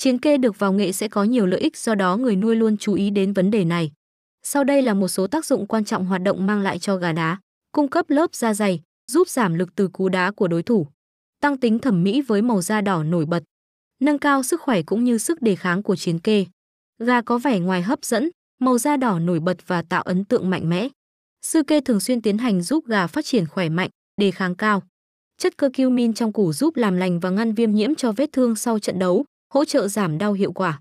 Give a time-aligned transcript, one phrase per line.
[0.00, 2.76] Chiến kê được vào nghệ sẽ có nhiều lợi ích do đó người nuôi luôn
[2.76, 3.92] chú ý đến vấn đề này.
[4.42, 7.12] Sau đây là một số tác dụng quan trọng hoạt động mang lại cho gà
[7.12, 7.38] đá.
[7.72, 8.80] Cung cấp lớp da dày,
[9.12, 10.86] giúp giảm lực từ cú đá của đối thủ.
[11.40, 13.42] Tăng tính thẩm mỹ với màu da đỏ nổi bật.
[14.00, 16.46] Nâng cao sức khỏe cũng như sức đề kháng của chiến kê.
[16.98, 18.30] Gà có vẻ ngoài hấp dẫn,
[18.60, 20.88] màu da đỏ nổi bật và tạo ấn tượng mạnh mẽ.
[21.42, 23.90] Sư kê thường xuyên tiến hành giúp gà phát triển khỏe mạnh,
[24.20, 24.82] đề kháng cao.
[25.38, 28.78] Chất curcumin trong củ giúp làm lành và ngăn viêm nhiễm cho vết thương sau
[28.78, 30.80] trận đấu, hỗ trợ giảm đau hiệu quả.